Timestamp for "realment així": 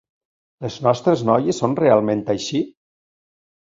1.81-2.63